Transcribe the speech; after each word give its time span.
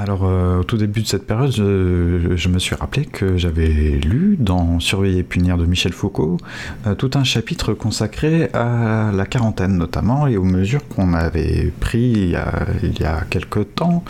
alors, 0.00 0.24
euh, 0.24 0.60
au 0.60 0.64
tout 0.64 0.78
début 0.78 1.02
de 1.02 1.06
cette 1.06 1.26
période, 1.26 1.52
je, 1.52 2.48
me 2.48 2.58
suis 2.58 2.74
rappelé 2.74 3.04
que 3.04 3.36
j'avais 3.36 3.68
lu 3.68 4.36
dans 4.38 4.80
Surveiller 4.80 5.18
et 5.18 5.22
punir 5.22 5.58
de 5.58 5.66
Michel 5.66 5.92
Foucault 5.92 6.38
euh, 6.86 6.94
tout 6.94 7.10
un 7.14 7.24
chapitre 7.24 7.74
consacré 7.74 8.48
à 8.54 9.10
la 9.12 9.26
quarantaine 9.26 9.76
notamment 9.76 10.26
et 10.26 10.38
aux 10.38 10.44
mesures 10.44 10.88
qu'on 10.88 11.12
avait 11.12 11.70
prises 11.80 12.16
il 12.16 12.30
y 12.30 12.34
a, 12.36 12.50
il 12.82 13.64
temps, 13.76 14.02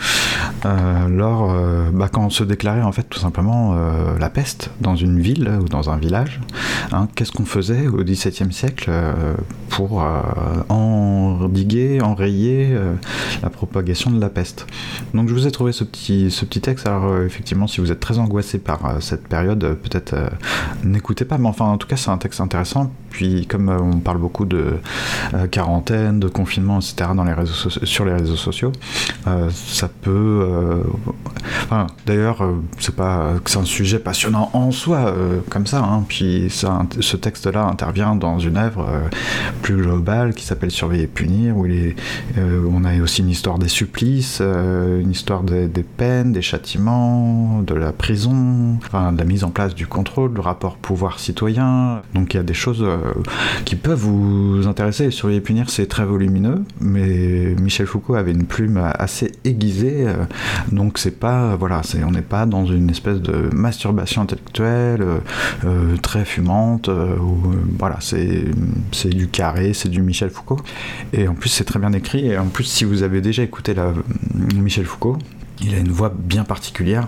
euh, 0.65 1.09
lors, 1.09 1.53
bah, 1.91 2.07
quand 2.09 2.25
on 2.25 2.29
se 2.29 2.45
déclarait 2.45 2.83
en 2.83 2.93
fait 2.93 3.03
tout 3.09 3.19
simplement 3.19 3.75
la 4.17 4.29
peste 4.29 4.69
dans 4.79 4.95
une 4.95 5.19
ville 5.19 5.51
ou 5.61 5.65
dans 5.65 5.89
un 5.89 5.97
village. 5.97 6.39
Hein. 6.93 7.09
Qu'est-ce 7.15 7.33
qu'on 7.33 7.45
faisait 7.45 7.87
au 7.87 8.03
XVIIe 8.03 8.53
siècle 8.53 8.91
pour 9.69 10.05
enrayer 12.01 12.75
la 13.41 13.49
propagation 13.49 14.11
de 14.11 14.19
la 14.19 14.29
peste 14.29 14.67
Donc, 15.13 15.27
je 15.27 15.33
vous 15.33 15.47
ai 15.47 15.51
trouvé 15.51 15.71
ce 15.71 15.83
petit, 15.83 16.31
ce 16.31 16.45
petit 16.45 16.61
texte. 16.61 16.87
Alors, 16.87 17.05
euh, 17.05 17.25
effectivement, 17.25 17.67
si 17.67 17.81
vous 17.81 17.91
êtes 17.91 17.99
très 17.99 18.19
angoissé 18.19 18.59
par 18.59 18.85
euh, 18.85 18.99
cette 18.99 19.27
période, 19.27 19.63
euh, 19.63 19.73
peut-être 19.73 20.15
n'écoutez 20.83 21.25
pas, 21.25 21.37
mais 21.37 21.47
enfin, 21.47 21.65
en 21.65 21.77
tout 21.77 21.87
cas, 21.87 21.97
c'est 21.97 22.11
un 22.11 22.17
texte 22.17 22.41
intéressant. 22.41 22.91
Puis, 23.09 23.45
comme 23.47 23.69
on 23.69 23.99
parle 23.99 24.19
beaucoup 24.19 24.45
de 24.45 24.75
quarantaine, 25.51 26.19
de 26.19 26.27
confinement, 26.27 26.79
etc., 26.79 27.11
dans 27.15 27.23
les 27.23 27.33
réseaux 27.33 27.69
sur 27.69 28.05
les 28.05 28.13
réseaux 28.13 28.35
sociaux, 28.35 28.71
ça 29.49 29.89
peut. 30.01 30.81
Enfin, 31.63 31.87
d'ailleurs, 32.05 32.43
c'est 32.79 32.95
pas 32.95 33.33
c'est 33.45 33.57
un 33.57 33.65
sujet 33.65 33.99
passionnant 33.99 34.49
en 34.53 34.71
soi, 34.71 35.13
comme 35.49 35.67
ça. 35.67 35.79
Hein. 35.79 36.03
puis, 36.07 36.49
ça, 36.49 36.85
ce 36.99 37.17
texte-là 37.17 37.65
intervient 37.65 38.15
dans 38.15 38.39
une 38.39 38.57
œuvre 38.57 38.87
plus 39.61 39.75
globale 39.75 40.33
qui 40.33 40.45
s'appelle 40.45 40.71
Surveiller 40.71 41.03
et 41.03 41.07
punir, 41.07 41.57
où 41.57 41.65
on 42.73 42.83
a 42.83 42.99
aussi 43.01 43.21
une 43.21 43.29
histoire 43.29 43.59
des 43.59 43.67
supplices, 43.67 44.41
une 44.41 45.11
histoire 45.11 45.43
des 45.43 45.67
peines, 45.83 46.31
des 46.31 46.41
châtiments, 46.41 47.61
de 47.61 47.75
la 47.75 47.91
prison, 47.91 48.77
enfin, 48.85 49.11
de 49.11 49.17
la 49.17 49.23
mise 49.25 49.43
en 49.43 49.49
place 49.49 49.75
du 49.75 49.87
contrôle, 49.87 50.33
le 50.33 50.41
rapport 50.41 50.77
pouvoir-citoyen. 50.77 52.01
Donc 52.13 52.33
il 52.33 52.37
y 52.37 52.39
a 52.39 52.43
des 52.43 52.53
choses 52.53 52.83
euh, 52.83 52.97
qui 53.65 53.75
peuvent 53.75 53.99
vous 53.99 54.67
intéresser. 54.67 55.10
Et 55.11 55.41
punir, 55.41 55.69
c'est 55.69 55.87
très 55.87 56.05
volumineux, 56.05 56.63
mais 56.79 57.55
Michel 57.59 57.85
Foucault 57.85 58.15
avait 58.15 58.31
une 58.31 58.45
plume 58.45 58.81
assez 58.97 59.31
aiguisée, 59.43 60.07
euh, 60.07 60.25
donc 60.71 60.97
c'est 60.97 61.19
pas, 61.19 61.55
voilà, 61.55 61.81
c'est, 61.83 62.03
on 62.03 62.11
n'est 62.11 62.21
pas 62.21 62.45
dans 62.45 62.65
une 62.65 62.89
espèce 62.89 63.21
de 63.21 63.49
masturbation 63.53 64.23
intellectuelle 64.23 65.03
euh, 65.65 65.97
très 66.01 66.25
fumante, 66.25 66.89
voilà, 67.77 67.97
c'est, 67.99 68.45
c'est 68.91 69.09
du 69.09 69.27
carré, 69.27 69.73
c'est 69.73 69.89
du 69.89 70.01
Michel 70.01 70.29
Foucault. 70.29 70.59
Et 71.13 71.27
en 71.27 71.35
plus, 71.35 71.49
c'est 71.49 71.65
très 71.65 71.79
bien 71.79 71.93
écrit, 71.93 72.27
et 72.27 72.37
en 72.37 72.47
plus, 72.47 72.63
si 72.63 72.83
vous 72.83 73.03
avez 73.03 73.21
déjà 73.21 73.43
écouté 73.43 73.73
la, 73.73 73.93
Michel 74.33 74.85
Foucault, 74.85 75.17
il 75.61 75.75
a 75.75 75.77
une 75.77 75.91
voix 75.91 76.13
bien 76.15 76.43
particulière 76.43 77.07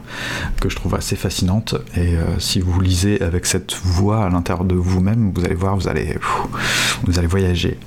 que 0.60 0.70
je 0.70 0.76
trouve 0.76 0.96
assez 0.96 1.16
fascinante 1.16 1.76
et 1.96 2.16
euh, 2.16 2.40
si 2.40 2.60
vous 2.60 2.80
lisez 2.80 3.22
avec 3.22 3.46
cette 3.46 3.74
voix 3.74 4.26
à 4.26 4.30
l'intérieur 4.30 4.66
de 4.66 4.76
vous-même, 4.76 5.32
vous 5.34 5.44
allez 5.44 5.56
voir, 5.56 5.76
vous 5.76 5.88
allez, 5.88 6.18
vous 7.04 7.18
allez 7.18 7.28
voyager. 7.28 7.78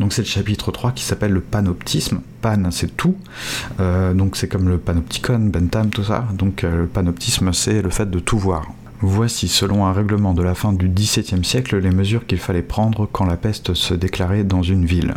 Donc 0.00 0.12
c'est 0.12 0.22
le 0.22 0.28
chapitre 0.28 0.72
3 0.72 0.92
qui 0.92 1.04
s'appelle 1.04 1.32
le 1.32 1.40
panoptisme. 1.40 2.20
Pan 2.40 2.70
c'est 2.70 2.96
tout, 2.96 3.16
euh, 3.80 4.12
donc 4.12 4.36
c'est 4.36 4.48
comme 4.48 4.68
le 4.68 4.78
panopticon, 4.78 5.38
Bentham, 5.38 5.90
tout 5.90 6.04
ça. 6.04 6.26
Donc 6.34 6.64
euh, 6.64 6.82
le 6.82 6.86
panoptisme 6.86 7.52
c'est 7.52 7.82
le 7.82 7.90
fait 7.90 8.10
de 8.10 8.18
tout 8.18 8.38
voir. 8.38 8.66
Voici, 9.00 9.48
selon 9.48 9.84
un 9.84 9.92
règlement 9.92 10.32
de 10.32 10.42
la 10.42 10.54
fin 10.54 10.72
du 10.72 10.88
XVIIe 10.88 11.44
siècle, 11.44 11.76
les 11.78 11.90
mesures 11.90 12.26
qu'il 12.26 12.38
fallait 12.38 12.62
prendre 12.62 13.06
quand 13.10 13.26
la 13.26 13.36
peste 13.36 13.74
se 13.74 13.92
déclarait 13.92 14.44
dans 14.44 14.62
une 14.62 14.86
ville. 14.86 15.14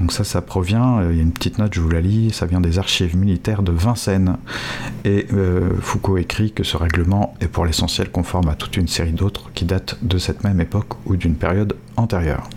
Donc 0.00 0.12
ça, 0.12 0.24
ça 0.24 0.42
provient, 0.42 1.00
euh, 1.00 1.12
il 1.12 1.16
y 1.16 1.20
a 1.20 1.22
une 1.22 1.32
petite 1.32 1.58
note, 1.58 1.72
je 1.74 1.80
vous 1.80 1.88
la 1.88 2.00
lis, 2.00 2.30
ça 2.30 2.46
vient 2.46 2.60
des 2.60 2.78
archives 2.78 3.16
militaires 3.16 3.62
de 3.62 3.72
Vincennes. 3.72 4.36
Et 5.04 5.26
euh, 5.32 5.70
Foucault 5.80 6.18
écrit 6.18 6.52
que 6.52 6.64
ce 6.64 6.76
règlement 6.76 7.34
est 7.40 7.48
pour 7.48 7.64
l'essentiel 7.64 8.10
conforme 8.10 8.48
à 8.48 8.54
toute 8.54 8.76
une 8.76 8.88
série 8.88 9.12
d'autres 9.12 9.50
qui 9.54 9.64
datent 9.64 9.98
de 10.02 10.18
cette 10.18 10.44
même 10.44 10.60
époque 10.60 10.94
ou 11.06 11.16
d'une 11.16 11.34
période 11.34 11.76
antérieure. 11.96 12.48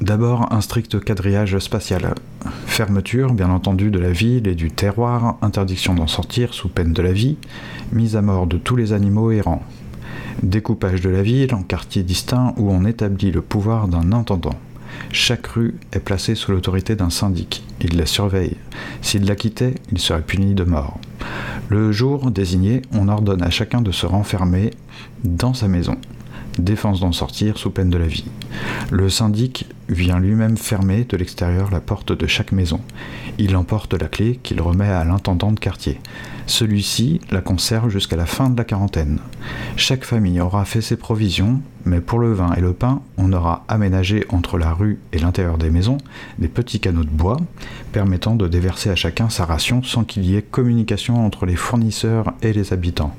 D'abord, 0.00 0.52
un 0.52 0.60
strict 0.60 1.00
quadrillage 1.00 1.58
spatial. 1.58 2.14
Fermeture, 2.66 3.32
bien 3.32 3.48
entendu, 3.48 3.90
de 3.90 3.98
la 3.98 4.10
ville 4.10 4.46
et 4.46 4.54
du 4.54 4.70
terroir, 4.70 5.38
interdiction 5.40 5.94
d'en 5.94 6.06
sortir 6.06 6.52
sous 6.52 6.68
peine 6.68 6.92
de 6.92 7.00
la 7.02 7.12
vie, 7.12 7.36
mise 7.92 8.14
à 8.14 8.22
mort 8.22 8.46
de 8.46 8.58
tous 8.58 8.76
les 8.76 8.92
animaux 8.92 9.30
errants. 9.30 9.62
Découpage 10.42 11.00
de 11.00 11.08
la 11.08 11.22
ville 11.22 11.54
en 11.54 11.62
quartiers 11.62 12.02
distincts 12.02 12.52
où 12.58 12.70
on 12.70 12.84
établit 12.84 13.30
le 13.30 13.40
pouvoir 13.40 13.88
d'un 13.88 14.12
intendant. 14.12 14.54
Chaque 15.12 15.46
rue 15.46 15.74
est 15.92 16.00
placée 16.00 16.34
sous 16.34 16.52
l'autorité 16.52 16.96
d'un 16.96 17.10
syndic. 17.10 17.64
Il 17.80 17.96
la 17.96 18.06
surveille. 18.06 18.56
S'il 19.02 19.24
la 19.24 19.36
quittait, 19.36 19.74
il 19.92 19.98
serait 19.98 20.22
puni 20.22 20.54
de 20.54 20.64
mort. 20.64 20.98
Le 21.68 21.92
jour 21.92 22.30
désigné, 22.30 22.82
on 22.92 23.08
ordonne 23.08 23.42
à 23.42 23.50
chacun 23.50 23.80
de 23.80 23.92
se 23.92 24.06
renfermer 24.06 24.70
dans 25.24 25.54
sa 25.54 25.68
maison. 25.68 25.96
Défense 26.58 27.00
d'en 27.00 27.12
sortir 27.12 27.58
sous 27.58 27.70
peine 27.70 27.90
de 27.90 27.98
la 27.98 28.06
vie. 28.06 28.24
Le 28.90 29.08
syndic 29.10 29.66
vient 29.88 30.18
lui-même 30.18 30.56
fermer 30.56 31.04
de 31.04 31.16
l'extérieur 31.16 31.70
la 31.70 31.80
porte 31.80 32.12
de 32.12 32.26
chaque 32.26 32.52
maison. 32.52 32.80
Il 33.38 33.56
emporte 33.56 33.94
la 33.94 34.08
clé 34.08 34.38
qu'il 34.42 34.60
remet 34.60 34.88
à 34.88 35.04
l'intendant 35.04 35.52
de 35.52 35.60
quartier. 35.60 36.00
Celui-ci 36.46 37.20
la 37.30 37.40
conserve 37.40 37.90
jusqu'à 37.90 38.16
la 38.16 38.26
fin 38.26 38.50
de 38.50 38.56
la 38.56 38.64
quarantaine. 38.64 39.18
Chaque 39.76 40.04
famille 40.04 40.40
aura 40.40 40.64
fait 40.64 40.80
ses 40.80 40.96
provisions, 40.96 41.60
mais 41.84 42.00
pour 42.00 42.20
le 42.20 42.32
vin 42.32 42.52
et 42.54 42.60
le 42.60 42.72
pain, 42.72 43.02
on 43.16 43.32
aura 43.32 43.64
aménagé 43.66 44.24
entre 44.28 44.56
la 44.56 44.72
rue 44.72 45.00
et 45.12 45.18
l'intérieur 45.18 45.58
des 45.58 45.70
maisons 45.70 45.98
des 46.38 46.48
petits 46.48 46.80
canaux 46.80 47.04
de 47.04 47.10
bois 47.10 47.38
permettant 47.92 48.36
de 48.36 48.46
déverser 48.46 48.90
à 48.90 48.96
chacun 48.96 49.28
sa 49.28 49.44
ration 49.44 49.82
sans 49.82 50.04
qu'il 50.04 50.24
y 50.24 50.36
ait 50.36 50.42
communication 50.42 51.24
entre 51.24 51.46
les 51.46 51.56
fournisseurs 51.56 52.32
et 52.42 52.52
les 52.52 52.72
habitants. 52.72 53.16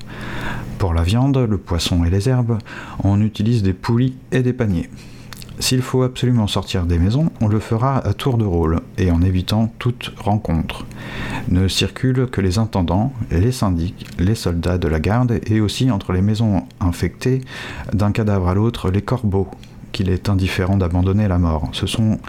Pour 0.78 0.94
la 0.94 1.03
viande, 1.03 1.38
le 1.38 1.57
poisson 1.57 2.05
et 2.05 2.09
les 2.09 2.29
herbes, 2.29 2.59
on 3.03 3.22
utilise 3.22 3.63
des 3.63 3.73
poulies 3.73 4.16
et 4.31 4.41
des 4.41 4.53
paniers. 4.53 4.89
S'il 5.59 5.81
faut 5.81 6.03
absolument 6.03 6.45
sortir 6.45 6.85
des 6.85 7.00
maisons, 7.00 7.31
on 7.41 7.47
le 7.47 7.59
fera 7.59 7.97
à 7.97 8.13
tour 8.13 8.38
de 8.38 8.45
rôle 8.45 8.79
et 8.97 9.09
en 9.09 9.22
évitant 9.23 9.73
toute 9.79 10.13
rencontre. 10.18 10.85
Ne 11.50 11.68
circulent 11.68 12.28
que 12.28 12.41
les 12.41 12.59
intendants, 12.59 13.12
les 13.31 13.51
syndics, 13.51 14.06
les 14.19 14.35
soldats 14.35 14.78
de 14.78 14.88
la 14.88 15.00
garde 15.00 15.40
et 15.47 15.59
aussi 15.59 15.90
entre 15.90 16.13
les 16.13 16.22
maisons 16.22 16.63
infectées 16.79 17.41
d'un 17.91 18.12
cadavre 18.12 18.50
à 18.50 18.53
l'autre 18.53 18.91
les 18.91 19.01
corbeaux 19.01 19.47
qu'il 19.91 20.09
est 20.09 20.29
indifférent 20.29 20.78
d'abandonner 20.78 21.28
la 21.28 21.40
mort. 21.40 21.69
Ce 21.72 21.88
sont, 21.88 22.19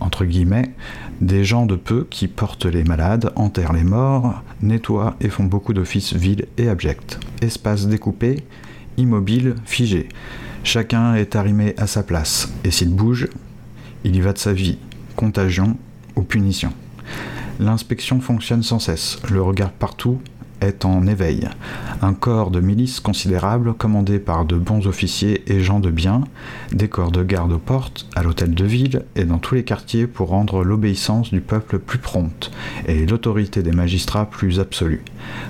entre 0.00 0.24
guillemets, 0.24 0.72
des 1.20 1.44
gens 1.44 1.66
de 1.66 1.76
peu 1.76 2.06
qui 2.10 2.26
portent 2.26 2.66
les 2.66 2.82
malades, 2.82 3.32
enterrent 3.36 3.74
les 3.74 3.84
morts, 3.84 4.42
nettoient 4.60 5.14
et 5.20 5.28
font 5.28 5.44
beaucoup 5.44 5.72
d'offices 5.72 6.14
vils 6.14 6.46
et 6.58 6.68
abjects. 6.68 7.20
Espace 7.42 7.86
découpé, 7.86 8.42
immobile, 8.96 9.54
figé. 9.64 10.08
Chacun 10.64 11.14
est 11.14 11.34
arrimé 11.34 11.74
à 11.76 11.86
sa 11.86 12.02
place, 12.02 12.52
et 12.64 12.70
s'il 12.70 12.90
bouge, 12.90 13.28
il 14.04 14.14
y 14.14 14.20
va 14.20 14.32
de 14.32 14.38
sa 14.38 14.52
vie, 14.52 14.78
contagion 15.16 15.76
ou 16.14 16.22
punition. 16.22 16.72
L'inspection 17.58 18.20
fonctionne 18.20 18.62
sans 18.62 18.78
cesse, 18.78 19.18
le 19.30 19.42
regard 19.42 19.72
partout 19.72 20.20
est 20.60 20.84
en 20.84 21.06
éveil. 21.06 21.48
Un 22.00 22.14
corps 22.14 22.50
de 22.50 22.60
milice 22.60 23.00
considérable, 23.00 23.74
commandé 23.74 24.18
par 24.18 24.44
de 24.44 24.56
bons 24.56 24.86
officiers 24.86 25.42
et 25.52 25.60
gens 25.60 25.80
de 25.80 25.90
bien, 25.90 26.22
des 26.70 26.88
corps 26.88 27.10
de 27.10 27.24
garde 27.24 27.52
aux 27.52 27.58
portes, 27.58 28.06
à 28.14 28.22
l'hôtel 28.22 28.54
de 28.54 28.64
ville 28.64 29.04
et 29.16 29.24
dans 29.24 29.38
tous 29.38 29.56
les 29.56 29.64
quartiers 29.64 30.06
pour 30.06 30.28
rendre 30.28 30.62
l'obéissance 30.62 31.30
du 31.30 31.40
peuple 31.40 31.80
plus 31.80 31.98
prompte 31.98 32.52
et 32.86 33.04
l'autorité 33.06 33.62
des 33.62 33.72
magistrats 33.72 34.30
plus 34.30 34.60
absolue, 34.60 35.02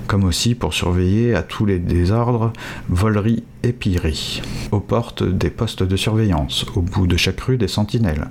comme 0.07 0.23
aussi 0.23 0.55
pour 0.55 0.73
surveiller 0.73 1.35
à 1.35 1.43
tous 1.43 1.65
les 1.65 1.79
désordres, 1.79 2.51
voleries 2.89 3.43
pilleries. 3.71 4.41
Aux 4.71 4.81
portes 4.81 5.23
des 5.23 5.49
postes 5.49 5.83
de 5.83 5.95
surveillance, 5.95 6.65
au 6.75 6.81
bout 6.81 7.07
de 7.07 7.15
chaque 7.15 7.39
rue 7.39 7.57
des 7.57 7.67
sentinelles. 7.69 8.27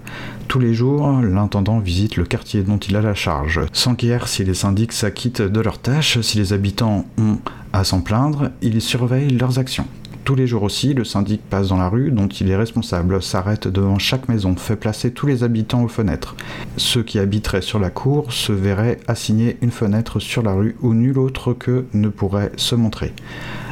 Tous 0.49 0.59
les 0.59 0.75
jours, 0.75 1.11
l'intendant 1.23 1.79
visite 1.79 2.17
le 2.17 2.25
quartier 2.25 2.63
dont 2.63 2.79
il 2.79 2.97
a 2.97 3.01
la 3.01 3.15
charge, 3.15 3.61
s'enquiert 3.73 4.29
si 4.29 4.45
les 4.45 4.55
syndics 4.55 4.93
s'acquittent 4.93 5.41
de 5.41 5.61
leurs 5.61 5.79
tâches, 5.79 6.21
si 6.21 6.37
les 6.37 6.53
habitants 6.53 7.07
ont 7.17 7.39
à 7.73 7.85
s'en 7.85 8.03
plaindre, 8.03 8.51
il 8.61 8.83
surveille 8.83 9.31
leurs 9.31 9.59
actions. 9.59 9.87
Tous 10.25 10.37
les 10.37 10.47
jours 10.47 10.63
aussi, 10.63 10.95
le 10.95 11.05
syndic 11.05 11.43
passe 11.43 11.69
dans 11.69 11.79
la 11.79 11.89
rue 11.89 12.13
dont 12.13 12.29
il 12.29 12.49
est 12.49 12.57
responsable, 12.57 13.21
s'arrête 13.21 13.67
devant 13.67 13.99
chaque 13.99 14.29
maison, 14.29 14.55
fait 14.55 14.77
placer 14.77 15.11
tous 15.11 15.27
les 15.27 15.43
habitants 15.43 15.83
aux 15.83 15.89
fenêtres. 15.89 16.37
Ceux 16.77 17.03
qui 17.03 17.19
habiteraient 17.19 17.61
sur 17.61 17.81
la 17.81 17.91
cour 17.91 18.33
se 18.33 18.53
verraient 18.53 19.01
assigner 19.09 19.57
une 19.63 19.73
fenêtre 19.73 20.21
sur 20.21 20.43
la 20.43 20.53
rue 20.53 20.77
où 20.81 20.95
nul 20.95 21.19
autre 21.19 21.55
que 21.55 21.87
ne 21.93 22.09
pourrait 22.09 22.53
se 22.57 22.77
montrer. 22.77 23.13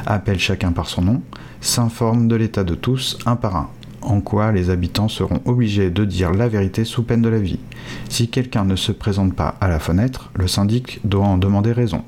Appelle 0.06 0.40
chacun 0.40 0.72
par 0.72 0.88
son 0.88 1.02
nom, 1.02 1.22
s'informe 1.60 2.26
de 2.26 2.34
l'état 2.34 2.64
de 2.64 2.74
tous 2.74 3.18
un 3.26 3.36
par 3.36 3.54
un 3.54 3.70
en 4.02 4.20
quoi 4.20 4.52
les 4.52 4.70
habitants 4.70 5.08
seront 5.08 5.40
obligés 5.44 5.90
de 5.90 6.04
dire 6.04 6.32
la 6.32 6.48
vérité 6.48 6.84
sous 6.84 7.02
peine 7.02 7.22
de 7.22 7.28
la 7.28 7.38
vie. 7.38 7.58
Si 8.08 8.28
quelqu'un 8.28 8.64
ne 8.64 8.76
se 8.76 8.92
présente 8.92 9.34
pas 9.34 9.56
à 9.60 9.68
la 9.68 9.78
fenêtre, 9.78 10.30
le 10.34 10.48
syndic 10.48 11.00
doit 11.04 11.26
en 11.26 11.38
demander 11.38 11.72
raison. 11.72 12.02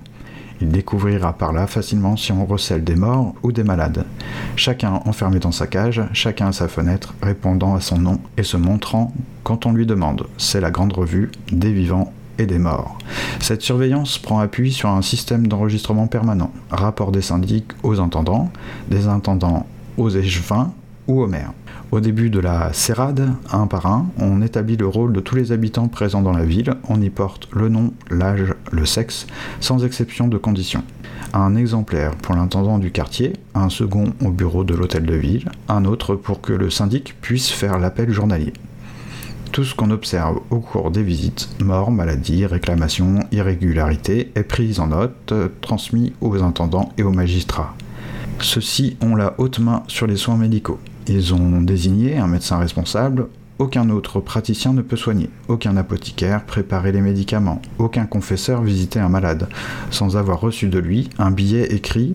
Il 0.63 0.69
découvrira 0.69 1.33
par 1.33 1.53
là 1.53 1.67
facilement 1.67 2.17
si 2.17 2.31
on 2.31 2.47
recèle 2.47 2.85
des 2.85 2.95
morts 2.95 3.35
ou 3.43 3.51
des 3.51 3.65
malades. 3.65 4.07
Chacun 4.55 5.01
enfermé 5.07 5.41
dans 5.41 5.51
sa 5.51 5.67
cage, 5.67 6.01
chacun 6.13 6.47
à 6.47 6.53
sa 6.53 6.69
fenêtre, 6.69 7.15
répondant 7.21 7.75
à 7.75 7.81
son 7.81 7.99
nom 7.99 8.21
et 8.37 8.45
se 8.45 8.57
montrant 8.57 9.13
quand 9.43 9.67
on 9.67 9.73
lui 9.73 9.87
demande. 9.87 10.29
C'est 10.39 10.61
la 10.61 10.71
grande 10.71 10.93
revue 10.93 11.33
des 11.51 11.73
vivants 11.73 12.13
et 12.39 12.47
des 12.47 12.61
morts. 12.61 12.97
Cette 13.41 13.63
surveillance 13.63 14.19
prend 14.19 14.39
appui 14.39 14.73
sur 14.73 14.89
un 14.89 15.03
système 15.03 15.49
d'enregistrement 15.49 16.07
permanent, 16.07 16.53
rapport 16.71 17.11
des 17.11 17.23
syndics 17.23 17.73
aux 17.83 17.99
intendants, 17.99 18.49
des 18.89 19.09
intendants 19.09 19.67
aux 19.97 20.11
échevins 20.11 20.73
Au 21.09 22.01
début 22.01 22.31
de 22.31 22.39
la 22.39 22.73
serrade, 22.73 23.35
un 23.51 23.67
par 23.67 23.87
un, 23.87 24.07
on 24.19 24.41
établit 24.41 24.77
le 24.77 24.87
rôle 24.87 25.13
de 25.13 25.21
tous 25.21 25.35
les 25.35 25.53
habitants 25.53 25.89
présents 25.89 26.23
dans 26.23 26.33
la 26.33 26.45
ville, 26.45 26.75
on 26.89 27.03
y 27.03 27.11
porte 27.11 27.49
le 27.53 27.69
nom, 27.69 27.93
l'âge, 28.11 28.55
le 28.71 28.87
sexe, 28.87 29.27
sans 29.61 29.85
exception 29.85 30.29
de 30.29 30.39
conditions. 30.39 30.85
Un 31.35 31.57
exemplaire 31.57 32.15
pour 32.15 32.35
l'intendant 32.35 32.79
du 32.79 32.93
quartier, 32.93 33.33
un 33.55 33.69
second 33.69 34.13
au 34.25 34.31
bureau 34.31 34.65
de 34.65 34.75
l'hôtel 34.75 35.05
de 35.05 35.15
ville, 35.15 35.51
un 35.69 35.85
autre 35.85 36.15
pour 36.15 36.41
que 36.41 36.53
le 36.53 36.71
syndic 36.71 37.17
puisse 37.21 37.51
faire 37.51 37.79
l'appel 37.79 38.11
journalier. 38.11 38.53
Tout 39.51 39.65
ce 39.65 39.75
qu'on 39.75 39.91
observe 39.91 40.41
au 40.51 40.61
cours 40.61 40.91
des 40.91 41.03
visites, 41.03 41.49
morts, 41.63 41.91
maladies, 41.91 42.47
réclamations, 42.47 43.21
irrégularités, 43.33 44.31
est 44.35 44.45
pris 44.45 44.79
en 44.79 44.87
note, 44.87 45.35
transmis 45.61 46.15
aux 46.21 46.43
intendants 46.43 46.91
et 46.97 47.03
aux 47.03 47.13
magistrats. 47.13 47.75
Ceux-ci 48.39 48.97
ont 49.03 49.15
la 49.15 49.35
haute 49.39 49.59
main 49.59 49.83
sur 49.89 50.07
les 50.07 50.17
soins 50.17 50.37
médicaux. 50.37 50.79
Ils 51.09 51.35
ont 51.35 51.61
désigné 51.61 52.19
un 52.19 52.27
médecin 52.27 52.59
responsable, 52.59 53.29
aucun 53.59 53.91
autre 53.91 54.21
praticien 54.21 54.73
ne 54.73 54.83
peut 54.83 54.97
soigner, 54.97 55.31
aucun 55.49 55.77
apothicaire 55.77 56.45
préparer 56.45 56.93
les 56.93 57.01
médicaments, 57.01 57.61
aucun 57.79 58.07
confesseur 58.07 58.63
visiter 58.63 58.99
un 58.99 59.09
malade, 59.09 59.49
sans 59.91 60.17
avoir 60.17 60.41
reçu 60.41 60.69
de 60.69 60.79
lui 60.79 61.11
un 61.19 61.31
billet 61.31 61.73
écrit 61.75 62.15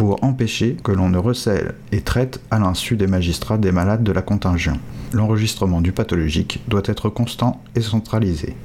pour 0.00 0.24
empêcher 0.24 0.78
que 0.82 0.92
l'on 0.92 1.10
ne 1.10 1.18
recèle 1.18 1.74
et 1.92 2.00
traite 2.00 2.40
à 2.50 2.58
l'insu 2.58 2.96
des 2.96 3.06
magistrats 3.06 3.58
des 3.58 3.70
malades 3.70 4.02
de 4.02 4.12
la 4.12 4.22
contingent. 4.22 4.78
L'enregistrement 5.12 5.82
du 5.82 5.92
pathologique 5.92 6.62
doit 6.68 6.80
être 6.86 7.10
constant 7.10 7.62
et 7.76 7.82
centralisé. 7.82 8.56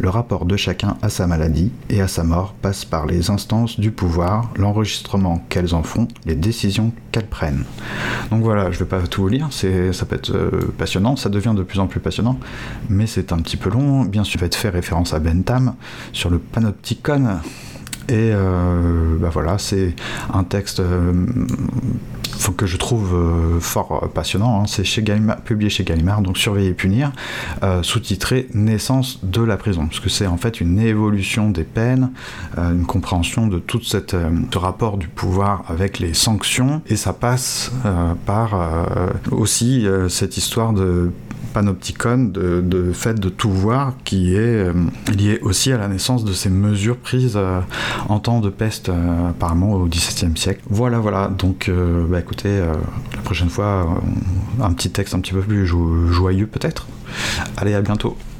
Le 0.00 0.08
rapport 0.08 0.46
de 0.46 0.56
chacun 0.56 0.96
à 1.00 1.08
sa 1.08 1.28
maladie 1.28 1.70
et 1.90 2.00
à 2.00 2.08
sa 2.08 2.24
mort 2.24 2.54
passe 2.60 2.84
par 2.84 3.06
les 3.06 3.30
instances 3.30 3.78
du 3.78 3.92
pouvoir, 3.92 4.50
l'enregistrement 4.56 5.44
qu'elles 5.48 5.76
en 5.76 5.84
font, 5.84 6.08
les 6.26 6.34
décisions 6.34 6.90
qu'elles 7.12 7.28
prennent. 7.28 7.62
Donc 8.32 8.42
voilà, 8.42 8.72
je 8.72 8.74
ne 8.74 8.80
vais 8.80 8.86
pas 8.86 9.00
tout 9.02 9.22
vous 9.22 9.28
lire, 9.28 9.48
ça 9.52 10.06
peut 10.06 10.16
être 10.16 10.34
euh, 10.34 10.74
passionnant, 10.76 11.14
ça 11.14 11.28
devient 11.28 11.54
de 11.56 11.62
plus 11.62 11.78
en 11.78 11.86
plus 11.86 12.00
passionnant, 12.00 12.40
mais 12.88 13.06
c'est 13.06 13.32
un 13.32 13.38
petit 13.38 13.56
peu 13.56 13.70
long. 13.70 14.02
Bien 14.06 14.24
sûr, 14.24 14.40
je 14.40 14.44
vais 14.44 14.50
faire 14.50 14.72
référence 14.72 15.14
à 15.14 15.20
Bentham 15.20 15.76
sur 16.12 16.30
le 16.30 16.40
panopticon 16.40 17.38
et 18.10 18.32
euh, 18.34 19.16
bah 19.20 19.30
voilà, 19.32 19.56
c'est 19.58 19.94
un 20.34 20.42
texte 20.42 20.80
euh, 20.80 21.12
que 22.56 22.66
je 22.66 22.76
trouve 22.76 23.14
euh, 23.14 23.60
fort 23.60 24.10
passionnant. 24.12 24.62
Hein. 24.62 24.64
C'est 24.66 24.82
chez 24.82 25.04
publié 25.44 25.70
chez 25.70 25.84
Gallimard, 25.84 26.20
donc 26.20 26.36
Surveiller 26.36 26.70
et 26.70 26.74
punir, 26.74 27.12
sous-titré 27.82 28.48
Naissance 28.52 29.20
de 29.22 29.42
la 29.42 29.56
prison, 29.56 29.86
parce 29.86 30.00
que 30.00 30.08
c'est 30.08 30.26
en 30.26 30.36
fait 30.36 30.60
une 30.60 30.80
évolution 30.80 31.50
des 31.50 31.62
peines, 31.62 32.10
une 32.56 32.84
compréhension 32.84 33.46
de 33.46 33.60
tout 33.60 33.82
cette, 33.82 34.16
ce 34.52 34.58
rapport 34.58 34.96
du 34.96 35.06
pouvoir 35.06 35.62
avec 35.68 36.00
les 36.00 36.12
sanctions, 36.12 36.82
et 36.88 36.96
ça 36.96 37.12
passe 37.12 37.70
par 38.26 38.86
aussi 39.30 39.86
cette 40.08 40.36
histoire 40.36 40.72
de 40.72 41.12
panopticon 41.52 42.30
de, 42.32 42.92
fait 42.92 43.14
de 43.14 43.28
tout 43.28 43.50
voir 43.50 43.94
qui 44.04 44.34
est 44.34 44.38
euh, 44.38 44.72
lié 45.12 45.38
aussi 45.42 45.72
à 45.72 45.78
la 45.78 45.88
naissance 45.88 46.24
de 46.24 46.32
ces 46.32 46.50
mesures 46.50 46.96
prises 46.96 47.34
euh, 47.36 47.60
en 48.08 48.18
temps 48.18 48.40
de 48.40 48.50
peste 48.50 48.88
euh, 48.88 49.30
apparemment 49.30 49.72
au 49.72 49.86
XVIIe 49.86 50.36
siècle. 50.36 50.62
Voilà, 50.68 50.98
voilà. 50.98 51.28
Donc, 51.28 51.70
bah, 52.08 52.20
écoutez, 52.20 52.58
la 52.60 53.22
prochaine 53.22 53.48
fois, 53.48 53.88
un 54.60 54.72
petit 54.72 54.90
texte 54.90 55.14
un 55.14 55.20
petit 55.20 55.32
peu 55.32 55.40
plus 55.40 55.66
joyeux 55.66 56.46
peut-être. 56.46 56.86
Allez, 57.56 57.74
à 57.74 57.80
bientôt. 57.80 58.16